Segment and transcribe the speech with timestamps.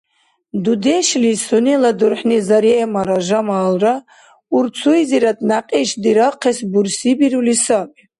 [0.63, 3.95] Дудешли сунела дурхӀни Заремара Жамалра
[4.55, 7.87] урцуйзирад някьиш дирахъес бурсибирули сай.